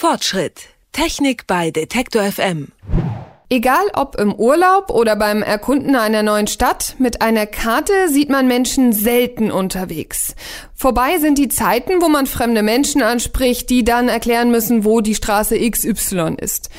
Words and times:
Fortschritt. 0.00 0.68
Technik 0.92 1.48
bei 1.48 1.72
Detektor 1.72 2.22
FM. 2.22 2.68
Egal 3.50 3.84
ob 3.94 4.14
im 4.14 4.32
Urlaub 4.32 4.90
oder 4.90 5.16
beim 5.16 5.42
Erkunden 5.42 5.96
einer 5.96 6.22
neuen 6.22 6.46
Stadt, 6.46 6.94
mit 7.00 7.20
einer 7.20 7.46
Karte 7.46 8.08
sieht 8.08 8.30
man 8.30 8.46
Menschen 8.46 8.92
selten 8.92 9.50
unterwegs. 9.50 10.36
Vorbei 10.72 11.18
sind 11.18 11.36
die 11.36 11.48
Zeiten, 11.48 12.00
wo 12.00 12.08
man 12.08 12.26
fremde 12.26 12.62
Menschen 12.62 13.02
anspricht, 13.02 13.70
die 13.70 13.82
dann 13.82 14.08
erklären 14.08 14.52
müssen, 14.52 14.84
wo 14.84 15.00
die 15.00 15.16
Straße 15.16 15.58
XY 15.58 16.36
ist. 16.40 16.70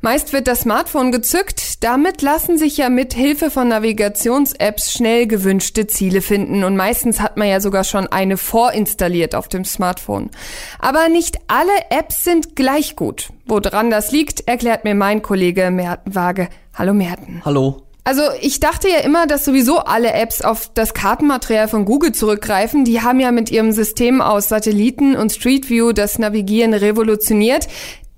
Meist 0.00 0.32
wird 0.32 0.46
das 0.46 0.60
Smartphone 0.60 1.10
gezückt. 1.10 1.82
Damit 1.82 2.22
lassen 2.22 2.56
sich 2.56 2.76
ja 2.76 2.88
mit 2.88 3.14
Hilfe 3.14 3.50
von 3.50 3.66
Navigations-Apps 3.66 4.92
schnell 4.92 5.26
gewünschte 5.26 5.88
Ziele 5.88 6.22
finden. 6.22 6.62
Und 6.62 6.76
meistens 6.76 7.20
hat 7.20 7.36
man 7.36 7.48
ja 7.48 7.60
sogar 7.60 7.82
schon 7.82 8.06
eine 8.06 8.36
vorinstalliert 8.36 9.34
auf 9.34 9.48
dem 9.48 9.64
Smartphone. 9.64 10.30
Aber 10.78 11.08
nicht 11.08 11.38
alle 11.48 11.72
Apps 11.90 12.22
sind 12.22 12.54
gleich 12.54 12.94
gut. 12.94 13.30
Woran 13.46 13.90
das 13.90 14.12
liegt, 14.12 14.46
erklärt 14.46 14.84
mir 14.84 14.94
mein 14.94 15.20
Kollege 15.20 15.68
Merten 15.72 16.14
Waage. 16.14 16.48
Hallo 16.74 16.94
Merten. 16.94 17.42
Hallo. 17.44 17.82
Also 18.04 18.22
ich 18.40 18.60
dachte 18.60 18.88
ja 18.88 19.00
immer, 19.00 19.26
dass 19.26 19.44
sowieso 19.44 19.80
alle 19.80 20.12
Apps 20.12 20.42
auf 20.42 20.70
das 20.72 20.94
Kartenmaterial 20.94 21.66
von 21.66 21.84
Google 21.84 22.12
zurückgreifen. 22.12 22.84
Die 22.84 23.02
haben 23.02 23.18
ja 23.18 23.32
mit 23.32 23.50
ihrem 23.50 23.72
System 23.72 24.20
aus 24.20 24.48
Satelliten 24.48 25.16
und 25.16 25.32
Street 25.32 25.68
View 25.68 25.92
das 25.92 26.20
Navigieren 26.20 26.72
revolutioniert. 26.72 27.66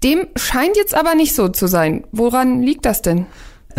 Dem 0.03 0.29
scheint 0.37 0.77
jetzt 0.77 0.95
aber 0.95 1.15
nicht 1.15 1.35
so 1.35 1.49
zu 1.49 1.67
sein. 1.67 2.05
Woran 2.11 2.63
liegt 2.63 2.87
das 2.87 3.03
denn? 3.03 3.27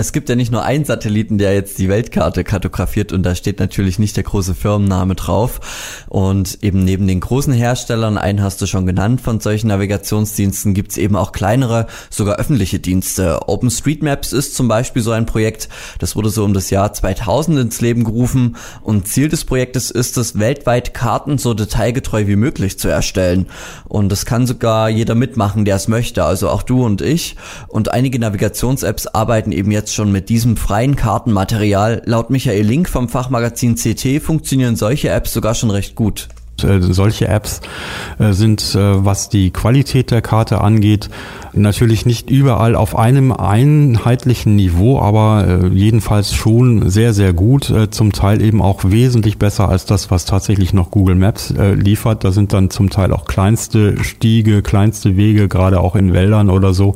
Es 0.02 0.14
gibt 0.14 0.30
ja 0.30 0.36
nicht 0.36 0.52
nur 0.52 0.64
einen 0.64 0.84
Satelliten, 0.84 1.38
der 1.38 1.54
jetzt 1.54 1.78
die 1.78 1.88
Weltkarte 1.88 2.44
kartografiert 2.44 3.14
und 3.14 3.22
da 3.22 3.36
steht 3.36 3.60
natürlich 3.60 4.00
nicht 4.00 4.18
der 4.18 4.24
große 4.24 4.56
Firmenname 4.56 5.14
drauf. 5.14 5.60
Und 6.10 6.58
eben 6.64 6.84
neben 6.84 7.06
den 7.06 7.20
großen 7.20 7.54
Herstellern, 7.54 8.18
einen 8.18 8.42
hast 8.42 8.60
du 8.64 8.66
schon 8.66 8.88
genannt 8.88 9.22
von 9.22 9.40
solchen 9.40 9.68
Navigationsdiensten, 9.68 10.74
gibt's 10.74 10.98
eben 10.98 11.16
auch 11.16 11.34
kleinere, 11.34 11.86
sogar 12.10 12.38
öffentliche 12.38 12.80
Dienste. 12.80 13.48
OpenStreetMaps 13.48 14.34
ist 14.34 14.56
zum 14.56 14.68
Beispiel 14.68 15.04
so 15.04 15.12
ein 15.12 15.28
Projekt, 15.28 15.70
das 16.00 16.16
wurde 16.16 16.32
so 16.32 16.46
um 16.46 16.56
das 16.56 16.72
Jahr 16.72 16.92
2000 16.92 17.60
ins 17.60 17.80
Leben 17.80 18.04
gerufen 18.04 18.56
und 18.82 19.08
Ziel 19.08 19.30
des 19.30 19.46
Projektes 19.46 19.92
ist 19.92 20.18
es, 20.18 20.40
weltweit 20.40 20.96
Karten 20.96 21.38
so 21.38 21.54
detailgetreu 21.54 22.26
wie 22.26 22.38
möglich 22.38 22.80
zu 22.80 22.88
erstellen. 22.88 23.46
Und 23.88 24.12
das 24.12 24.26
kann 24.26 24.48
sogar 24.48 24.90
jeder 24.90 25.14
mitmachen, 25.14 25.64
der 25.64 25.76
es 25.76 25.88
möchte, 25.88 26.24
also 26.24 26.50
auch 26.50 26.64
du 26.64 26.84
und 26.84 27.04
ich. 27.04 27.36
Und 27.68 27.92
einige 27.92 28.18
Navigations-Apps 28.18 29.06
arbeiten 29.06 29.52
eben 29.52 29.70
jetzt 29.70 29.91
jetzt 29.92 29.96
schon 29.96 30.12
mit 30.12 30.30
diesem 30.30 30.56
freien 30.56 30.96
Kartenmaterial. 30.96 32.02
Laut 32.06 32.30
Michael 32.30 32.66
Link 32.66 32.88
vom 32.88 33.10
Fachmagazin 33.10 33.76
CT 33.76 34.22
funktionieren 34.22 34.78
solche 34.78 35.10
Apps 35.10 35.34
sogar 35.34 35.54
schon 35.54 35.70
recht 35.70 35.96
gut. 35.96 36.30
Äh, 36.64 36.82
solche 36.82 37.28
Apps 37.28 37.62
äh, 38.20 38.34
sind, 38.34 38.76
äh, 38.76 39.06
was 39.06 39.30
die 39.30 39.52
Qualität 39.52 40.12
der 40.12 40.22
Karte 40.22 40.62
angeht, 40.62 41.10
natürlich 41.54 42.06
nicht 42.06 42.30
überall 42.30 42.76
auf 42.76 42.98
einem 42.98 43.32
einheitlichen 43.32 44.56
Niveau, 44.56 45.00
aber 45.00 45.66
jedenfalls 45.74 46.34
schon 46.34 46.90
sehr, 46.90 47.14
sehr 47.14 47.34
gut, 47.34 47.74
zum 47.92 48.14
Teil 48.14 48.42
eben 48.42 48.62
auch 48.62 48.86
wesentlich 48.86 49.38
besser 49.38 49.68
als 49.68 49.86
das, 49.86 50.10
was 50.12 50.24
tatsächlich 50.24 50.74
noch 50.74 50.92
Google 50.92 51.16
Maps 51.16 51.54
liefert. 51.76 52.24
Da 52.24 52.32
sind 52.32 52.54
dann 52.54 52.70
zum 52.70 52.90
Teil 52.90 53.12
auch 53.12 53.26
kleinste 53.26 54.02
Stiege, 54.02 54.62
kleinste 54.62 55.18
Wege, 55.18 55.50
gerade 55.50 55.82
auch 55.82 55.98
in 55.98 56.14
Wäldern 56.14 56.50
oder 56.50 56.74
so, 56.74 56.96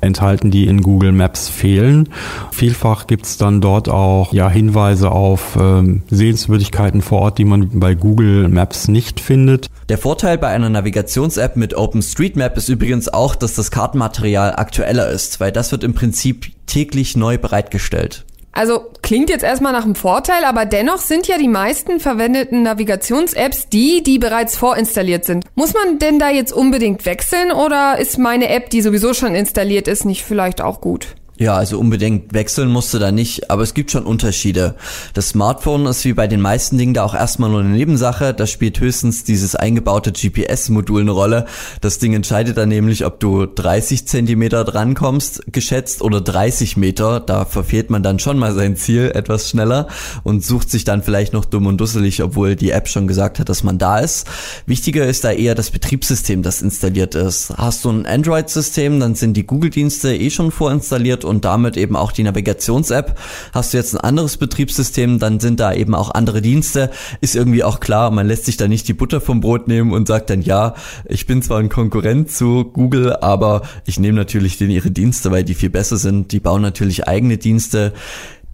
enthalten, 0.00 0.50
die 0.50 0.66
in 0.66 0.80
Google 0.80 1.12
Maps 1.12 1.50
fehlen. 1.50 2.08
Vielfach 2.50 3.06
gibt 3.06 3.26
es 3.26 3.36
dann 3.36 3.60
dort 3.60 3.90
auch 3.90 4.32
ja, 4.32 4.48
Hinweise 4.48 5.10
auf 5.10 5.58
ähm, 5.60 6.02
Sehenswürdigkeiten 6.10 7.02
vor 7.02 7.20
Ort, 7.20 7.38
die 7.38 7.44
man 7.44 7.68
bei 7.74 7.94
Google 7.94 8.48
Maps 8.48 8.88
nicht 8.92 9.18
findet. 9.18 9.66
Der 9.88 9.98
Vorteil 9.98 10.38
bei 10.38 10.48
einer 10.48 10.68
Navigations-App 10.68 11.56
mit 11.56 11.74
OpenStreetMap 11.74 12.56
ist 12.56 12.68
übrigens 12.68 13.08
auch, 13.08 13.34
dass 13.34 13.54
das 13.54 13.70
Kartenmaterial 13.70 14.54
aktueller 14.54 15.08
ist, 15.10 15.40
weil 15.40 15.50
das 15.50 15.72
wird 15.72 15.82
im 15.82 15.94
Prinzip 15.94 16.52
täglich 16.66 17.16
neu 17.16 17.38
bereitgestellt. 17.38 18.24
Also 18.52 18.90
klingt 19.00 19.30
jetzt 19.30 19.44
erstmal 19.44 19.72
nach 19.72 19.84
einem 19.84 19.94
Vorteil, 19.94 20.44
aber 20.44 20.66
dennoch 20.66 20.98
sind 20.98 21.26
ja 21.26 21.38
die 21.38 21.48
meisten 21.48 22.00
verwendeten 22.00 22.62
Navigations-Apps 22.62 23.70
die, 23.70 24.02
die 24.02 24.18
bereits 24.18 24.56
vorinstalliert 24.56 25.24
sind. 25.24 25.46
Muss 25.54 25.72
man 25.72 25.98
denn 25.98 26.18
da 26.18 26.28
jetzt 26.28 26.52
unbedingt 26.52 27.06
wechseln 27.06 27.50
oder 27.50 27.98
ist 27.98 28.18
meine 28.18 28.50
App, 28.50 28.68
die 28.68 28.82
sowieso 28.82 29.14
schon 29.14 29.34
installiert 29.34 29.88
ist, 29.88 30.04
nicht 30.04 30.22
vielleicht 30.22 30.60
auch 30.60 30.82
gut? 30.82 31.14
Ja, 31.38 31.56
also 31.56 31.78
unbedingt 31.78 32.34
wechseln 32.34 32.68
musst 32.68 32.92
du 32.92 32.98
da 32.98 33.10
nicht, 33.10 33.50
aber 33.50 33.62
es 33.62 33.72
gibt 33.72 33.90
schon 33.90 34.04
Unterschiede. 34.04 34.74
Das 35.14 35.30
Smartphone 35.30 35.86
ist 35.86 36.04
wie 36.04 36.12
bei 36.12 36.26
den 36.26 36.42
meisten 36.42 36.76
Dingen 36.76 36.92
da 36.92 37.04
auch 37.04 37.14
erstmal 37.14 37.48
nur 37.48 37.60
eine 37.60 37.70
Nebensache. 37.70 38.34
Da 38.34 38.46
spielt 38.46 38.78
höchstens 38.80 39.24
dieses 39.24 39.56
eingebaute 39.56 40.12
GPS-Modul 40.12 41.00
eine 41.00 41.10
Rolle. 41.10 41.46
Das 41.80 41.98
Ding 41.98 42.12
entscheidet 42.12 42.58
dann 42.58 42.68
nämlich, 42.68 43.06
ob 43.06 43.18
du 43.18 43.46
30 43.46 44.06
Zentimeter 44.06 44.62
drankommst, 44.64 45.50
geschätzt, 45.50 46.02
oder 46.02 46.20
30 46.20 46.76
Meter. 46.76 47.18
Da 47.18 47.46
verfehlt 47.46 47.88
man 47.88 48.02
dann 48.02 48.18
schon 48.18 48.38
mal 48.38 48.54
sein 48.54 48.76
Ziel 48.76 49.10
etwas 49.14 49.48
schneller 49.48 49.88
und 50.24 50.44
sucht 50.44 50.70
sich 50.70 50.84
dann 50.84 51.02
vielleicht 51.02 51.32
noch 51.32 51.46
dumm 51.46 51.66
und 51.66 51.78
dusselig, 51.78 52.22
obwohl 52.22 52.56
die 52.56 52.72
App 52.72 52.88
schon 52.88 53.08
gesagt 53.08 53.38
hat, 53.38 53.48
dass 53.48 53.64
man 53.64 53.78
da 53.78 54.00
ist. 54.00 54.26
Wichtiger 54.66 55.06
ist 55.06 55.24
da 55.24 55.32
eher 55.32 55.54
das 55.54 55.70
Betriebssystem, 55.70 56.42
das 56.42 56.60
installiert 56.60 57.14
ist. 57.14 57.54
Hast 57.56 57.86
du 57.86 57.90
ein 57.90 58.04
Android-System, 58.04 59.00
dann 59.00 59.14
sind 59.14 59.34
die 59.34 59.46
Google-Dienste 59.46 60.14
eh 60.14 60.28
schon 60.28 60.50
vorinstalliert 60.50 61.21
und 61.24 61.44
damit 61.44 61.76
eben 61.76 61.96
auch 61.96 62.12
die 62.12 62.22
Navigations-App. 62.22 63.18
Hast 63.52 63.72
du 63.72 63.78
jetzt 63.78 63.94
ein 63.94 64.00
anderes 64.00 64.36
Betriebssystem, 64.36 65.18
dann 65.18 65.40
sind 65.40 65.60
da 65.60 65.72
eben 65.72 65.94
auch 65.94 66.10
andere 66.12 66.42
Dienste. 66.42 66.90
Ist 67.20 67.36
irgendwie 67.36 67.64
auch 67.64 67.80
klar, 67.80 68.10
man 68.10 68.26
lässt 68.26 68.44
sich 68.44 68.56
da 68.56 68.68
nicht 68.68 68.88
die 68.88 68.94
Butter 68.94 69.20
vom 69.20 69.40
Brot 69.40 69.68
nehmen 69.68 69.92
und 69.92 70.08
sagt 70.08 70.30
dann, 70.30 70.42
ja, 70.42 70.74
ich 71.06 71.26
bin 71.26 71.42
zwar 71.42 71.58
ein 71.58 71.68
Konkurrent 71.68 72.30
zu 72.30 72.64
Google, 72.64 73.16
aber 73.16 73.62
ich 73.86 73.98
nehme 73.98 74.16
natürlich 74.16 74.58
denen 74.58 74.70
ihre 74.70 74.90
Dienste, 74.90 75.30
weil 75.30 75.44
die 75.44 75.54
viel 75.54 75.70
besser 75.70 75.96
sind. 75.96 76.32
Die 76.32 76.40
bauen 76.40 76.62
natürlich 76.62 77.08
eigene 77.08 77.38
Dienste. 77.38 77.92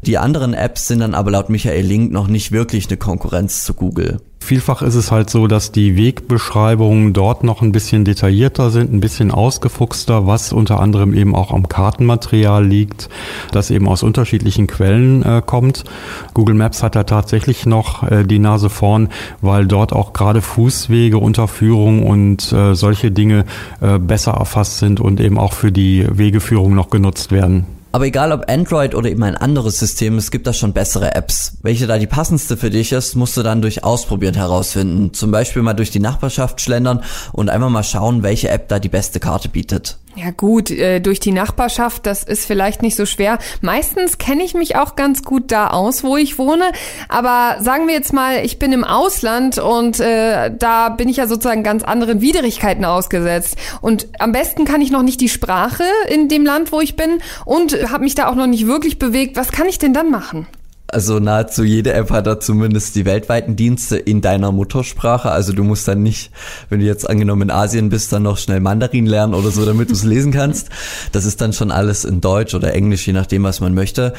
Die 0.07 0.19
anderen 0.19 0.55
Apps 0.55 0.87
sind 0.87 1.01
dann 1.01 1.15
aber 1.15 1.33
laut 1.33 1.51
Michael 1.51 1.85
Link 1.85 2.13
noch 2.13 2.29
nicht 2.29 2.53
wirklich 2.53 2.87
eine 2.87 2.97
Konkurrenz 2.97 3.65
zu 3.65 3.75
Google. 3.75 4.21
Vielfach 4.49 4.81
ist 4.81 4.95
es 4.95 5.13
halt 5.13 5.29
so, 5.29 5.47
dass 5.47 5.73
die 5.73 5.95
Wegbeschreibungen 5.99 7.13
dort 7.13 7.45
noch 7.45 7.61
ein 7.61 7.71
bisschen 7.71 8.07
detaillierter 8.07 8.71
sind, 8.71 8.91
ein 8.91 9.01
bisschen 9.01 9.31
ausgefuchster, 9.31 10.27
was 10.27 10.55
unter 10.55 10.81
anderem 10.81 11.13
eben 11.13 11.35
auch 11.35 11.53
am 11.53 11.69
Kartenmaterial 11.69 12.65
liegt, 12.65 13.11
das 13.53 13.71
eben 13.71 13.87
aus 13.87 14.03
unterschiedlichen 14.03 14.67
Quellen 14.67 15.23
äh, 15.23 15.43
kommt. 15.45 15.85
Google 16.33 16.55
Maps 16.55 16.83
hat 16.83 16.97
da 16.97 17.05
tatsächlich 17.05 17.67
noch 17.67 18.11
äh, 18.11 18.25
die 18.25 18.39
Nase 18.39 18.71
vorn, 18.71 19.11
weil 19.43 19.67
dort 19.67 19.93
auch 19.93 20.15
gerade 20.15 20.41
Fußwege, 20.41 21.19
Unterführung 21.19 22.07
und 22.07 22.51
äh, 22.51 22.75
solche 22.75 23.11
Dinge 23.11 23.45
äh, 23.83 23.99
besser 23.99 24.33
erfasst 24.33 24.79
sind 24.79 24.99
und 24.99 25.21
eben 25.21 25.37
auch 25.37 25.53
für 25.53 25.73
die 25.73 26.07
Wegeführung 26.11 26.75
noch 26.75 26.89
genutzt 26.89 27.33
werden. 27.33 27.78
Aber 27.91 28.05
egal 28.05 28.33
ob 28.33 28.51
Android 28.51 28.95
oder 28.95 29.09
eben 29.09 29.23
ein 29.23 29.37
anderes 29.37 29.79
System, 29.79 30.19
es 30.19 30.31
gibt 30.31 30.47
da 30.47 30.53
schon 30.53 30.75
bessere 30.75 31.15
Apps. 31.15 31.57
Welche 31.63 31.87
da 31.87 31.99
die 31.99 32.07
passendste 32.07 32.57
für 32.57 32.69
dich 32.69 32.93
ist, 32.93 33.15
musst 33.15 33.37
du 33.37 33.43
dann 33.43 33.63
durch 33.63 33.83
Ausprobieren 33.83 34.35
herausfinden. 34.35 35.15
Zum 35.15 35.31
Beispiel 35.31 35.63
mal 35.63 35.73
durch 35.73 35.91
die 35.91 36.01
Nachbarschaft 36.01 36.61
schlendern 36.61 37.03
und 37.33 37.49
einfach 37.49 37.71
mal 37.71 37.83
schauen, 37.83 38.23
welche 38.23 38.51
App 38.51 38.69
da 38.69 38.79
die 38.79 38.91
beste 38.91 39.21
Karte 39.21 39.49
bietet. 39.49 39.99
Ja 40.17 40.31
gut, 40.33 40.71
äh, 40.71 41.01
durch 41.01 41.21
die 41.21 41.31
Nachbarschaft, 41.31 42.05
das 42.07 42.25
ist 42.25 42.45
vielleicht 42.45 42.83
nicht 42.83 42.97
so 42.97 43.07
schwer. 43.07 43.39
Meistens 43.61 44.19
kenne 44.19 44.43
ich 44.43 44.55
mich 44.55 44.75
auch 44.75 44.97
ganz 44.97 45.23
gut 45.23 45.53
da 45.53 45.69
aus, 45.69 46.03
wo 46.03 46.17
ich 46.17 46.39
wohne. 46.39 46.73
Aber 47.09 47.63
sagen 47.63 47.87
wir 47.87 47.95
jetzt 47.95 48.13
mal, 48.13 48.45
ich 48.45 48.59
bin 48.59 48.73
im 48.73 48.85
Ausland 48.85 49.59
und 49.59 50.01
äh, 50.01 50.51
da 50.57 50.89
bin 50.89 51.09
ich 51.09 51.19
ja 51.19 51.29
sozusagen 51.29 51.63
ganz 51.63 51.85
anderen 51.85 52.21
Widrigkeiten 52.21 52.85
ausgesetzt. 52.85 53.57
Und 53.81 54.09
am 54.19 54.33
besten 54.33 54.65
kann 54.65 54.81
ich 54.81 54.91
noch 54.91 55.03
nicht 55.03 55.21
die 55.21 55.29
Sprache 55.29 55.85
in 56.09 56.29
dem 56.29 56.45
Land, 56.45 56.73
wo 56.73 56.81
ich 56.81 56.97
bin 56.97 57.21
und 57.45 57.75
habe 57.93 58.03
mich 58.03 58.17
da 58.17 58.29
auch 58.29 58.35
noch 58.35 58.49
nicht 58.49 58.67
wirklich 58.67 58.99
bewegt. 58.99 59.37
Was 59.37 59.53
kann 59.53 59.69
ich 59.69 59.79
denn 59.79 59.93
dann 59.93 60.11
machen? 60.11 60.49
Also 60.91 61.19
nahezu 61.19 61.65
jede 61.65 61.93
App 61.93 62.11
hat 62.11 62.27
da 62.27 62.41
zumindest 62.41 62.97
die 62.97 63.05
weltweiten 63.05 63.57
Dienste 63.57 63.99
in 63.99 64.23
deiner 64.23 64.53
Muttersprache. 64.53 65.31
Also 65.31 65.53
du 65.53 65.63
musst 65.63 65.87
dann 65.87 66.03
nicht, 66.03 66.31
wenn 66.71 66.81
du 66.81 66.87
jetzt 66.87 67.09
angenommen 67.09 67.43
in 67.43 67.51
Asien 67.51 67.91
bist, 67.91 68.11
dann 68.11 68.23
noch 68.23 68.39
schnell 68.39 68.61
Mandarin 68.61 69.05
lernen 69.05 69.35
oder 69.35 69.51
so, 69.51 69.67
damit 69.67 69.91
du 69.91 69.93
es 69.93 70.05
lesen 70.05 70.33
kannst. 70.33 70.71
Das 71.13 71.27
ist 71.27 71.43
dann 71.43 71.53
schon 71.53 71.71
alles 71.71 72.07
in 72.07 72.23
Deutsch 72.23 72.55
oder 72.55 72.73
Englisch, 72.73 73.07
je 73.07 73.13
nachdem, 73.13 73.43
was 73.43 73.61
man 73.61 73.75
möchte. 73.75 74.15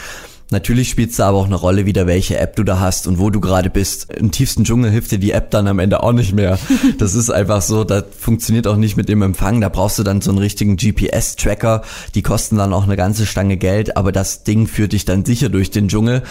Natürlich 0.52 0.90
spielt 0.90 1.12
es 1.12 1.18
da 1.18 1.30
aber 1.30 1.38
auch 1.38 1.46
eine 1.46 1.56
Rolle 1.56 1.86
wieder, 1.86 2.08
welche 2.08 2.40
App 2.40 2.56
du 2.56 2.64
da 2.64 2.80
hast 2.80 3.06
und 3.06 3.20
wo 3.20 3.30
du 3.30 3.40
gerade 3.40 3.70
bist. 3.70 4.12
Im 4.12 4.32
tiefsten 4.32 4.64
Dschungel 4.64 4.90
hilft 4.90 5.12
dir 5.12 5.20
die 5.20 5.32
App 5.32 5.52
dann 5.52 5.68
am 5.68 5.78
Ende 5.78 6.02
auch 6.02 6.12
nicht 6.12 6.34
mehr. 6.34 6.58
Das 6.98 7.14
ist 7.14 7.30
einfach 7.30 7.62
so, 7.62 7.84
das 7.84 8.06
funktioniert 8.18 8.68
auch 8.68 8.76
nicht 8.76 8.98
mit 8.98 9.10
dem 9.10 9.22
Empfang. 9.22 9.62
Da 9.62 9.70
brauchst 9.70 10.00
du 10.00 10.04
dann 10.04 10.22
so 10.22 10.32
einen 10.32 10.40
richtigen 10.40 10.76
GPS-Tracker. 10.76 11.84
Die 12.16 12.22
kosten 12.22 12.58
dann 12.58 12.74
auch 12.74 12.84
eine 12.84 12.98
ganze 12.98 13.26
Stange 13.26 13.58
Geld, 13.58 13.96
aber 13.96 14.12
das 14.12 14.44
Ding 14.44 14.68
führt 14.68 14.94
dich 14.94 15.06
dann 15.06 15.24
sicher 15.24 15.50
durch 15.50 15.72
den 15.72 15.88
Dschungel 15.88 16.24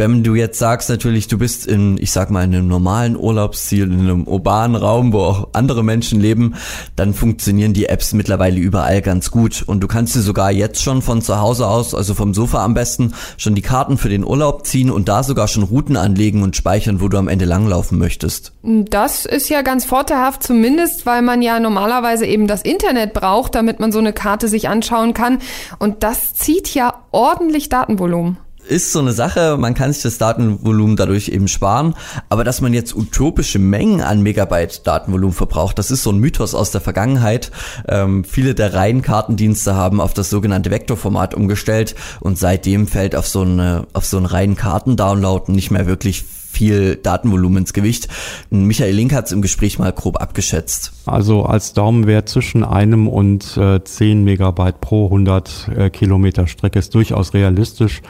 Wenn 0.00 0.22
du 0.22 0.34
jetzt 0.34 0.58
sagst, 0.58 0.88
natürlich, 0.88 1.28
du 1.28 1.36
bist 1.36 1.66
in, 1.66 1.98
ich 1.98 2.10
sag 2.10 2.30
mal, 2.30 2.42
in 2.42 2.54
einem 2.54 2.68
normalen 2.68 3.18
Urlaubsziel, 3.18 3.82
in 3.82 4.00
einem 4.00 4.24
urbanen 4.26 4.74
Raum, 4.74 5.12
wo 5.12 5.18
auch 5.18 5.48
andere 5.52 5.84
Menschen 5.84 6.22
leben, 6.22 6.54
dann 6.96 7.12
funktionieren 7.12 7.74
die 7.74 7.84
Apps 7.84 8.14
mittlerweile 8.14 8.58
überall 8.58 9.02
ganz 9.02 9.30
gut. 9.30 9.62
Und 9.66 9.80
du 9.80 9.88
kannst 9.88 10.16
dir 10.16 10.22
sogar 10.22 10.52
jetzt 10.52 10.82
schon 10.82 11.02
von 11.02 11.20
zu 11.20 11.38
Hause 11.38 11.66
aus, 11.66 11.94
also 11.94 12.14
vom 12.14 12.32
Sofa 12.32 12.64
am 12.64 12.72
besten, 12.72 13.12
schon 13.36 13.54
die 13.54 13.60
Karten 13.60 13.98
für 13.98 14.08
den 14.08 14.24
Urlaub 14.24 14.66
ziehen 14.66 14.90
und 14.90 15.10
da 15.10 15.22
sogar 15.22 15.48
schon 15.48 15.64
Routen 15.64 15.98
anlegen 15.98 16.42
und 16.42 16.56
speichern, 16.56 17.02
wo 17.02 17.08
du 17.08 17.18
am 17.18 17.28
Ende 17.28 17.44
langlaufen 17.44 17.98
möchtest. 17.98 18.52
Das 18.62 19.26
ist 19.26 19.50
ja 19.50 19.60
ganz 19.60 19.84
vorteilhaft, 19.84 20.42
zumindest 20.42 21.04
weil 21.04 21.20
man 21.20 21.42
ja 21.42 21.60
normalerweise 21.60 22.24
eben 22.24 22.46
das 22.46 22.62
Internet 22.62 23.12
braucht, 23.12 23.54
damit 23.54 23.80
man 23.80 23.92
so 23.92 23.98
eine 23.98 24.14
Karte 24.14 24.48
sich 24.48 24.66
anschauen 24.66 25.12
kann. 25.12 25.40
Und 25.78 26.02
das 26.02 26.32
zieht 26.32 26.72
ja 26.72 26.94
ordentlich 27.10 27.68
Datenvolumen 27.68 28.38
ist 28.70 28.92
so 28.92 29.00
eine 29.00 29.12
Sache, 29.12 29.56
man 29.58 29.74
kann 29.74 29.92
sich 29.92 30.02
das 30.02 30.18
Datenvolumen 30.18 30.96
dadurch 30.96 31.28
eben 31.28 31.48
sparen, 31.48 31.94
aber 32.28 32.44
dass 32.44 32.60
man 32.60 32.72
jetzt 32.72 32.94
utopische 32.94 33.58
Mengen 33.58 34.00
an 34.00 34.22
Megabyte 34.22 34.86
Datenvolumen 34.86 35.34
verbraucht, 35.34 35.78
das 35.78 35.90
ist 35.90 36.02
so 36.02 36.10
ein 36.10 36.18
Mythos 36.18 36.54
aus 36.54 36.70
der 36.70 36.80
Vergangenheit. 36.80 37.50
Ähm, 37.88 38.24
viele 38.24 38.54
der 38.54 38.74
Reihenkartendienste 38.74 39.74
haben 39.74 40.00
auf 40.00 40.14
das 40.14 40.30
sogenannte 40.30 40.70
Vektorformat 40.70 41.34
umgestellt 41.34 41.94
und 42.20 42.38
seitdem 42.38 42.86
fällt 42.86 43.16
auf 43.16 43.26
so 43.26 43.42
eine, 43.42 43.86
auf 43.92 44.06
so 44.06 44.16
einen 44.16 44.26
reinen 44.26 44.56
Kartendownload 44.56 45.50
nicht 45.52 45.70
mehr 45.70 45.86
wirklich 45.86 46.24
viel 46.50 46.96
Datenvolumen 46.96 47.58
ins 47.58 47.72
Gewicht. 47.72 48.08
Michael 48.50 48.94
Link 48.94 49.12
hat 49.12 49.26
es 49.26 49.32
im 49.32 49.42
Gespräch 49.42 49.78
mal 49.78 49.92
grob 49.92 50.20
abgeschätzt. 50.20 50.92
Also 51.06 51.44
als 51.44 51.72
Daumenwert 51.72 52.28
zwischen 52.28 52.64
einem 52.64 53.08
und 53.08 53.56
äh, 53.56 53.82
10 53.82 54.24
Megabyte 54.24 54.80
pro 54.80 55.06
100 55.06 55.70
äh, 55.76 55.90
Kilometer 55.90 56.46
Strecke 56.46 56.78
ist 56.78 56.94
durchaus 56.94 57.34
realistisch. 57.34 58.02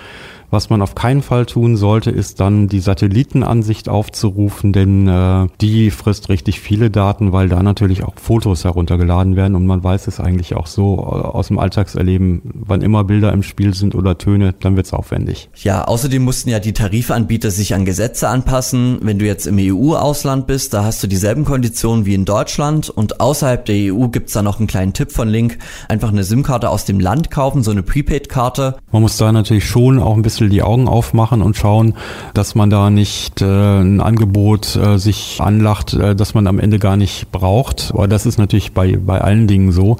Was 0.50 0.68
man 0.68 0.82
auf 0.82 0.96
keinen 0.96 1.22
Fall 1.22 1.46
tun 1.46 1.76
sollte, 1.76 2.10
ist 2.10 2.40
dann 2.40 2.66
die 2.66 2.80
Satellitenansicht 2.80 3.88
aufzurufen, 3.88 4.72
denn 4.72 5.06
äh, 5.06 5.46
die 5.60 5.92
frisst 5.92 6.28
richtig 6.28 6.58
viele 6.58 6.90
Daten, 6.90 7.32
weil 7.32 7.48
da 7.48 7.62
natürlich 7.62 8.02
auch 8.02 8.14
Fotos 8.20 8.64
heruntergeladen 8.64 9.36
werden 9.36 9.54
und 9.54 9.64
man 9.64 9.84
weiß 9.84 10.08
es 10.08 10.18
eigentlich 10.18 10.56
auch 10.56 10.66
so 10.66 10.96
äh, 10.96 11.26
aus 11.28 11.48
dem 11.48 11.60
Alltagserleben, 11.60 12.42
wann 12.52 12.82
immer 12.82 13.04
Bilder 13.04 13.32
im 13.32 13.44
Spiel 13.44 13.74
sind 13.74 13.94
oder 13.94 14.18
Töne, 14.18 14.52
dann 14.58 14.74
wird's 14.74 14.92
aufwendig. 14.92 15.50
Ja, 15.54 15.84
außerdem 15.84 16.24
mussten 16.24 16.50
ja 16.50 16.58
die 16.58 16.72
Tarifanbieter 16.72 17.52
sich 17.52 17.72
an 17.74 17.84
Gesetze 17.84 18.28
anpassen. 18.30 18.98
Wenn 19.02 19.18
du 19.18 19.26
jetzt 19.26 19.46
im 19.46 19.58
EU-Ausland 19.58 20.46
bist, 20.46 20.72
da 20.72 20.84
hast 20.84 21.02
du 21.02 21.06
dieselben 21.06 21.44
Konditionen 21.44 22.06
wie 22.06 22.14
in 22.14 22.24
Deutschland 22.24 22.88
und 22.88 23.20
außerhalb 23.20 23.64
der 23.64 23.94
EU 23.94 24.08
gibt's 24.08 24.32
da 24.32 24.42
noch 24.42 24.58
einen 24.58 24.66
kleinen 24.66 24.92
Tipp 24.92 25.12
von 25.12 25.28
Link. 25.28 25.58
Einfach 25.88 26.08
eine 26.08 26.24
SIM-Karte 26.24 26.70
aus 26.70 26.84
dem 26.84 27.00
Land 27.00 27.30
kaufen, 27.30 27.62
so 27.62 27.70
eine 27.70 27.82
Prepaid-Karte. 27.82 28.76
Man 28.92 29.02
muss 29.02 29.16
da 29.16 29.30
natürlich 29.32 29.66
schon 29.66 29.98
auch 29.98 30.14
ein 30.14 30.22
bisschen 30.22 30.50
die 30.50 30.62
Augen 30.62 30.88
aufmachen 30.88 31.42
und 31.42 31.56
schauen, 31.56 31.94
dass 32.34 32.54
man 32.54 32.70
da 32.70 32.90
nicht 32.90 33.42
äh, 33.42 33.44
ein 33.44 34.00
Angebot 34.00 34.76
äh, 34.76 34.98
sich 34.98 35.38
anlacht, 35.40 35.94
äh, 35.94 36.16
das 36.16 36.34
man 36.34 36.46
am 36.46 36.58
Ende 36.58 36.78
gar 36.78 36.96
nicht 36.96 37.30
braucht. 37.32 37.90
Aber 37.92 38.08
das 38.08 38.26
ist 38.26 38.38
natürlich 38.38 38.72
bei, 38.72 38.96
bei 38.96 39.20
allen 39.20 39.46
Dingen 39.46 39.72
so. 39.72 39.96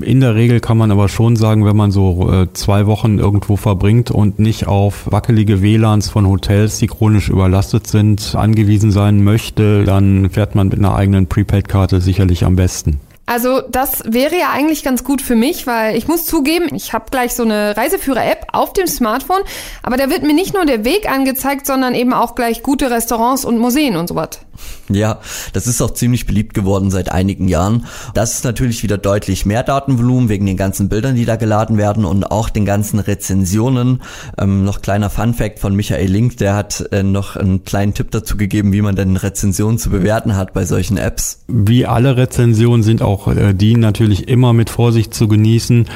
In 0.00 0.20
der 0.20 0.34
Regel 0.34 0.60
kann 0.60 0.76
man 0.76 0.90
aber 0.90 1.08
schon 1.08 1.36
sagen, 1.36 1.64
wenn 1.64 1.76
man 1.76 1.90
so 1.90 2.30
äh, 2.30 2.52
zwei 2.52 2.86
Wochen 2.86 3.18
irgendwo 3.18 3.56
verbringt 3.56 4.10
und 4.10 4.38
nicht 4.38 4.66
auf 4.66 5.10
wackelige 5.10 5.62
WLANs 5.62 6.10
von 6.10 6.28
Hotels, 6.28 6.78
die 6.78 6.86
chronisch 6.86 7.30
überlastet 7.30 7.86
sind, 7.86 8.34
angewiesen 8.34 8.90
sein 8.90 9.24
möchte, 9.24 9.84
dann 9.84 10.28
fährt 10.28 10.54
man 10.54 10.68
mit 10.68 10.78
einer 10.78 10.94
eigenen 10.94 11.28
Prepaid-Karte 11.28 12.02
sicherlich 12.02 12.44
am 12.44 12.56
besten. 12.56 13.00
Also 13.26 13.60
das 13.68 14.04
wäre 14.06 14.38
ja 14.38 14.50
eigentlich 14.52 14.84
ganz 14.84 15.02
gut 15.02 15.20
für 15.20 15.34
mich, 15.34 15.66
weil 15.66 15.96
ich 15.96 16.06
muss 16.06 16.26
zugeben, 16.26 16.68
ich 16.74 16.92
habe 16.92 17.06
gleich 17.10 17.34
so 17.34 17.42
eine 17.42 17.76
Reiseführer-App 17.76 18.46
auf 18.52 18.72
dem 18.72 18.86
Smartphone, 18.86 19.40
aber 19.82 19.96
da 19.96 20.10
wird 20.10 20.22
mir 20.22 20.34
nicht 20.34 20.54
nur 20.54 20.64
der 20.64 20.84
Weg 20.84 21.10
angezeigt, 21.10 21.66
sondern 21.66 21.94
eben 21.94 22.12
auch 22.12 22.36
gleich 22.36 22.62
gute 22.62 22.88
Restaurants 22.88 23.44
und 23.44 23.58
Museen 23.58 23.96
und 23.96 24.08
sowas. 24.08 24.40
Ja, 24.88 25.20
das 25.52 25.66
ist 25.66 25.82
auch 25.82 25.92
ziemlich 25.92 26.26
beliebt 26.26 26.54
geworden 26.54 26.90
seit 26.90 27.10
einigen 27.10 27.48
Jahren. 27.48 27.86
Das 28.14 28.34
ist 28.34 28.44
natürlich 28.44 28.82
wieder 28.82 28.98
deutlich 28.98 29.46
mehr 29.46 29.62
Datenvolumen 29.62 30.28
wegen 30.28 30.46
den 30.46 30.56
ganzen 30.56 30.88
Bildern, 30.88 31.16
die 31.16 31.24
da 31.24 31.36
geladen 31.36 31.76
werden 31.78 32.04
und 32.04 32.30
auch 32.30 32.48
den 32.48 32.64
ganzen 32.64 32.98
Rezensionen. 32.98 34.02
Ähm, 34.38 34.64
noch 34.64 34.82
kleiner 34.82 35.10
Fun 35.10 35.34
Fact 35.34 35.58
von 35.58 35.74
Michael 35.74 36.10
Link, 36.10 36.36
der 36.38 36.54
hat 36.54 36.88
äh, 36.92 37.02
noch 37.02 37.36
einen 37.36 37.64
kleinen 37.64 37.94
Tipp 37.94 38.10
dazu 38.10 38.36
gegeben, 38.36 38.72
wie 38.72 38.82
man 38.82 38.96
denn 38.96 39.16
Rezensionen 39.16 39.78
zu 39.78 39.90
bewerten 39.90 40.36
hat 40.36 40.52
bei 40.52 40.64
solchen 40.64 40.98
Apps. 40.98 41.40
Wie 41.48 41.86
alle 41.86 42.16
Rezensionen 42.16 42.82
sind 42.82 43.02
auch 43.02 43.28
äh, 43.28 43.54
die 43.54 43.76
natürlich 43.76 44.28
immer 44.28 44.52
mit 44.52 44.70
Vorsicht 44.70 45.14
zu 45.14 45.28
genießen, 45.28 45.86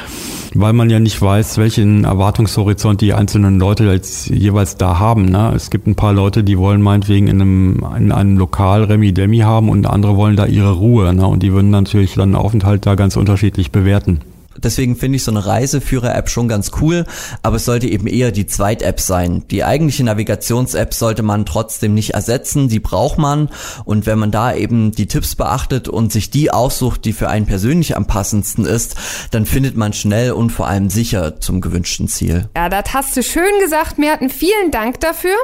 weil 0.54 0.72
man 0.72 0.90
ja 0.90 0.98
nicht 0.98 1.20
weiß, 1.20 1.58
welchen 1.58 2.04
Erwartungshorizont 2.04 3.00
die 3.00 3.14
einzelnen 3.14 3.58
Leute 3.58 3.84
jetzt 3.84 4.28
jeweils 4.28 4.76
da 4.76 4.98
haben. 4.98 5.26
Ne? 5.26 5.52
Es 5.54 5.70
gibt 5.70 5.86
ein 5.86 5.94
paar 5.94 6.12
Leute, 6.12 6.42
die 6.42 6.58
wollen 6.58 6.82
meinetwegen 6.82 7.28
in 7.28 7.40
einem, 7.40 7.86
in 7.96 8.12
einem 8.12 8.36
Lokal 8.36 8.49
Remi 8.58 9.12
Demi 9.12 9.38
haben 9.38 9.68
und 9.68 9.86
andere 9.86 10.16
wollen 10.16 10.36
da 10.36 10.46
ihre 10.46 10.72
Ruhe. 10.72 11.12
Ne? 11.14 11.26
Und 11.26 11.42
die 11.42 11.52
würden 11.52 11.70
natürlich 11.70 12.14
dann 12.14 12.34
Aufenthalt 12.34 12.86
da 12.86 12.94
ganz 12.94 13.16
unterschiedlich 13.16 13.70
bewerten. 13.70 14.20
Deswegen 14.62 14.96
finde 14.96 15.16
ich 15.16 15.24
so 15.24 15.30
eine 15.30 15.44
Reiseführer-App 15.44 16.28
schon 16.28 16.48
ganz 16.48 16.70
cool, 16.80 17.04
aber 17.42 17.56
es 17.56 17.64
sollte 17.64 17.86
eben 17.86 18.06
eher 18.06 18.32
die 18.32 18.46
Zweit-App 18.46 19.00
sein. 19.00 19.44
Die 19.50 19.64
eigentliche 19.64 20.04
Navigations-App 20.04 20.94
sollte 20.94 21.22
man 21.22 21.46
trotzdem 21.46 21.94
nicht 21.94 22.10
ersetzen, 22.10 22.68
die 22.68 22.80
braucht 22.80 23.18
man. 23.18 23.50
Und 23.84 24.06
wenn 24.06 24.18
man 24.18 24.30
da 24.30 24.54
eben 24.54 24.92
die 24.92 25.06
Tipps 25.06 25.34
beachtet 25.34 25.88
und 25.88 26.12
sich 26.12 26.30
die 26.30 26.50
aussucht, 26.50 27.04
die 27.04 27.12
für 27.12 27.28
einen 27.28 27.46
persönlich 27.46 27.96
am 27.96 28.06
passendsten 28.06 28.64
ist, 28.64 28.96
dann 29.30 29.46
findet 29.46 29.76
man 29.76 29.92
schnell 29.92 30.32
und 30.32 30.50
vor 30.50 30.66
allem 30.66 30.90
sicher 30.90 31.40
zum 31.40 31.60
gewünschten 31.60 32.08
Ziel. 32.08 32.48
Ja, 32.56 32.68
das 32.68 32.92
hast 32.92 33.16
du 33.16 33.22
schön 33.22 33.60
gesagt, 33.62 33.98
Merten. 33.98 34.30
Vielen 34.30 34.70
Dank 34.70 35.00
dafür. 35.00 35.36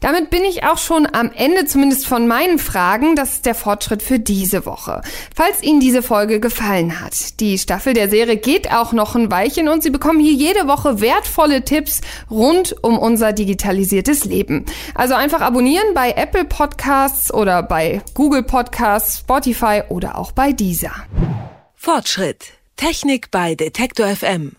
Damit 0.00 0.30
bin 0.30 0.44
ich 0.44 0.64
auch 0.64 0.78
schon 0.78 1.06
am 1.12 1.30
Ende 1.34 1.64
zumindest 1.66 2.06
von 2.06 2.26
meinen 2.26 2.58
Fragen. 2.58 3.16
Das 3.16 3.34
ist 3.34 3.46
der 3.46 3.54
Fortschritt 3.54 4.02
für 4.02 4.18
diese 4.18 4.66
Woche. 4.66 5.02
Falls 5.34 5.62
Ihnen 5.62 5.80
diese 5.80 6.02
Folge 6.02 6.40
gefallen 6.40 7.00
hat, 7.00 7.40
die 7.40 7.58
Staffel 7.58 7.94
der 7.94 8.08
Serie 8.08 8.36
geht 8.36 8.59
geht 8.60 8.72
auch 8.72 8.92
noch 8.92 9.14
ein 9.14 9.30
Weilchen 9.30 9.68
und 9.68 9.82
Sie 9.82 9.88
bekommen 9.90 10.20
hier 10.20 10.34
jede 10.34 10.68
Woche 10.68 11.00
wertvolle 11.00 11.64
Tipps 11.64 12.02
rund 12.30 12.76
um 12.82 12.98
unser 12.98 13.32
digitalisiertes 13.32 14.26
Leben. 14.26 14.66
Also 14.94 15.14
einfach 15.14 15.40
abonnieren 15.40 15.94
bei 15.94 16.12
Apple 16.12 16.44
Podcasts 16.44 17.32
oder 17.32 17.62
bei 17.62 18.02
Google 18.12 18.42
Podcasts, 18.42 19.20
Spotify 19.20 19.82
oder 19.88 20.18
auch 20.18 20.32
bei 20.32 20.52
dieser. 20.52 20.92
Fortschritt. 21.74 22.52
Technik 22.76 23.30
bei 23.30 23.54
Detektor 23.54 24.08
FM. 24.08 24.56